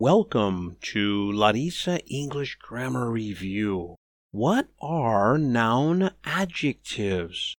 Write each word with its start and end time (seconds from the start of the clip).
Welcome 0.00 0.76
to 0.92 1.30
Larissa 1.30 2.04
English 2.06 2.56
Grammar 2.60 3.12
Review. 3.12 3.94
What 4.32 4.66
are 4.82 5.38
noun 5.38 6.10
adjectives? 6.24 7.54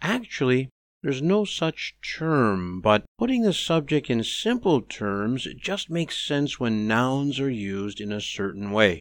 Actually, 0.00 0.68
there's 1.02 1.20
no 1.20 1.44
such 1.44 1.96
term, 2.00 2.80
but 2.80 3.02
putting 3.18 3.42
the 3.42 3.52
subject 3.52 4.08
in 4.08 4.22
simple 4.22 4.82
terms 4.82 5.48
just 5.58 5.90
makes 5.90 6.24
sense 6.24 6.60
when 6.60 6.86
nouns 6.86 7.40
are 7.40 7.50
used 7.50 8.00
in 8.00 8.12
a 8.12 8.20
certain 8.20 8.70
way. 8.70 9.00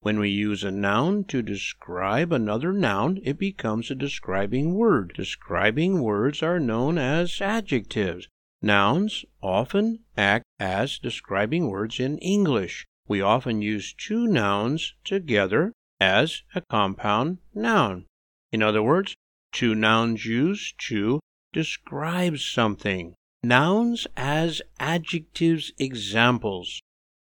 When 0.00 0.18
we 0.18 0.30
use 0.30 0.64
a 0.64 0.70
noun 0.70 1.24
to 1.24 1.42
describe 1.42 2.32
another 2.32 2.72
noun, 2.72 3.20
it 3.22 3.36
becomes 3.36 3.90
a 3.90 3.94
describing 3.94 4.72
word. 4.72 5.12
Describing 5.14 6.00
words 6.00 6.42
are 6.42 6.58
known 6.58 6.96
as 6.96 7.42
adjectives. 7.42 8.26
Nouns 8.64 9.24
often 9.42 10.04
act 10.16 10.44
as 10.60 11.00
describing 11.00 11.68
words 11.68 11.98
in 11.98 12.18
English. 12.18 12.86
We 13.08 13.20
often 13.20 13.60
use 13.60 13.92
two 13.92 14.28
nouns 14.28 14.94
together 15.04 15.72
as 16.00 16.42
a 16.54 16.62
compound 16.70 17.38
noun. 17.52 18.06
In 18.52 18.62
other 18.62 18.82
words, 18.82 19.16
two 19.50 19.74
nouns 19.74 20.24
used 20.24 20.78
to 20.88 21.18
describe 21.52 22.38
something. 22.38 23.14
Nouns 23.42 24.06
as 24.16 24.62
adjectives 24.78 25.72
examples. 25.78 26.80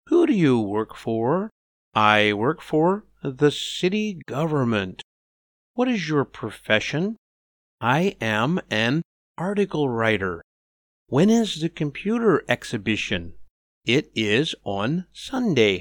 Who 0.06 0.26
do 0.26 0.32
you 0.32 0.58
work 0.58 0.96
for? 0.96 1.50
I 1.94 2.32
work 2.32 2.62
for 2.62 3.04
the 3.22 3.50
city 3.50 4.18
government. 4.26 5.02
What 5.74 5.88
is 5.88 6.08
your 6.08 6.24
profession? 6.24 7.16
I 7.82 8.16
am 8.20 8.60
an 8.70 9.02
article 9.36 9.90
writer. 9.90 10.42
When 11.10 11.30
is 11.30 11.62
the 11.62 11.70
computer 11.70 12.44
exhibition? 12.50 13.32
It 13.86 14.12
is 14.14 14.54
on 14.62 15.06
Sunday. 15.10 15.80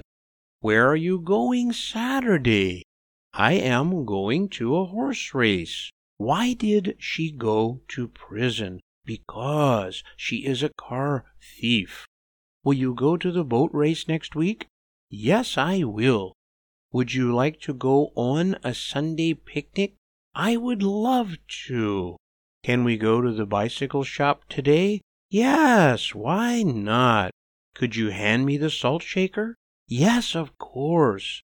Where 0.62 0.90
are 0.90 0.95
you 0.95 1.20
going 1.20 1.73
Saturday? 1.73 2.83
I 3.33 3.55
am 3.55 4.05
going 4.05 4.48
to 4.52 4.78
a 4.78 4.86
horse 4.86 5.33
race. 5.33 5.92
Why 6.16 6.53
did 6.53 6.95
she 7.00 7.30
go 7.30 7.81
to 7.89 8.08
prison? 8.08 8.80
Because 9.03 10.02
she 10.16 10.45
is 10.45 10.64
a 10.64 10.72
car 10.78 11.25
thief. 11.59 12.05
Will 12.64 12.75
you 12.75 12.94
go 12.94 13.17
to 13.17 13.30
the 13.30 13.44
boat 13.44 13.72
race 13.73 14.08
next 14.08 14.33
week? 14.33 14.67
Yes, 15.09 15.58
I 15.58 15.83
will. 15.83 16.36
Would 16.94 17.14
you 17.14 17.36
like 17.36 17.59
to 17.64 17.73
go 17.73 18.14
on 18.16 18.55
a 18.64 18.73
Sunday 18.73 19.33
picnic? 19.33 19.95
I 20.33 20.55
would 20.55 20.81
love 20.81 21.36
to. 21.67 22.16
Can 22.64 22.86
we 22.86 22.95
go 22.95 23.20
to 23.20 23.33
the 23.33 23.45
bicycle 23.45 24.05
shop 24.05 24.44
today? 24.48 25.02
Yes, 25.30 26.16
why 26.16 26.64
not? 26.64 27.31
Could 27.75 27.95
you 27.95 28.09
hand 28.09 28.45
me 28.45 28.58
the 28.58 28.70
salt 28.70 29.03
shaker? 29.03 29.56
Yes, 29.88 30.36
of 30.36 30.58
course. 30.58 31.44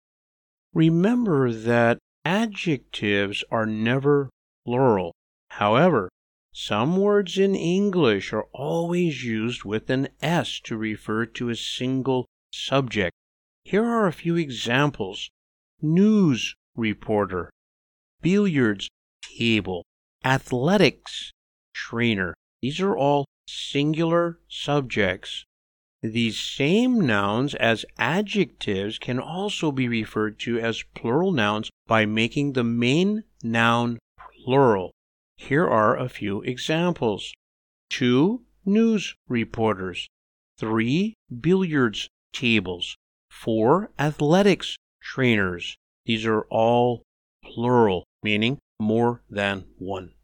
Remember 0.74 1.52
that 1.52 2.00
adjectives 2.24 3.44
are 3.52 3.66
never 3.66 4.30
plural. 4.66 5.14
However, 5.50 6.10
some 6.54 6.98
words 6.98 7.38
in 7.38 7.54
English 7.54 8.32
are 8.32 8.48
always 8.54 9.26
used 9.26 9.66
with 9.66 9.90
an 9.90 10.08
S 10.22 10.62
to 10.64 10.78
refer 10.78 11.26
to 11.26 11.50
a 11.50 11.56
single 11.56 12.26
subject. 12.54 13.14
Here 13.64 13.84
are 13.84 14.08
a 14.08 14.14
few 14.14 14.38
examples 14.38 15.30
news 15.82 16.56
reporter, 16.76 17.50
billiards 18.22 18.88
table, 19.38 19.84
athletics 20.24 21.32
trainer. 21.74 22.34
These 22.66 22.82
are 22.82 22.98
all 22.98 23.26
singular 23.48 24.40
subjects. 24.50 25.46
These 26.02 26.40
same 26.40 27.00
nouns 27.00 27.54
as 27.54 27.86
adjectives 28.00 28.98
can 28.98 29.20
also 29.20 29.72
be 29.72 29.88
referred 29.88 30.40
to 30.40 30.58
as 30.58 30.84
plural 30.96 31.32
nouns 31.32 31.70
by 31.86 32.08
making 32.08 32.54
the 32.54 32.64
main 32.64 33.24
noun 33.44 34.00
plural. 34.44 34.94
Here 35.38 35.68
are 35.68 35.96
a 35.96 36.10
few 36.10 36.42
examples. 36.42 37.32
Two 37.92 38.46
news 38.66 39.14
reporters, 39.28 40.08
three 40.58 41.14
billiards 41.30 42.10
tables, 42.34 42.96
four 43.30 43.92
athletics 44.00 44.76
trainers. 45.04 45.78
These 46.08 46.26
are 46.26 46.48
all 46.50 47.04
plural, 47.44 48.06
meaning 48.24 48.58
more 48.80 49.22
than 49.30 49.66
one. 49.78 50.16